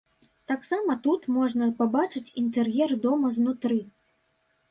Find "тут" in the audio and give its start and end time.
1.07-1.27